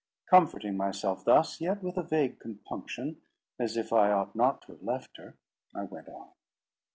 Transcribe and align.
Comforting 0.27 0.75
myself 0.77 1.23
thus, 1.25 1.61
yet 1.61 1.83
with 1.83 1.95
a 1.95 2.01
vague 2.01 2.39
compunction, 2.39 3.21
as 3.59 3.77
if 3.77 3.93
I 3.93 4.11
ought 4.11 4.35
not 4.35 4.63
to 4.63 4.71
have 4.71 4.81
left 4.81 5.17
her, 5.17 5.35
I 5.75 5.83
went 5.83 6.09
on. 6.09 6.29